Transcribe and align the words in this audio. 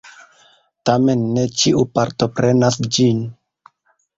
Tamen 0.89 1.21
ne 1.35 1.43
ĉiu 1.63 1.83
partoprenas 1.99 2.81
ĝin. 2.99 3.21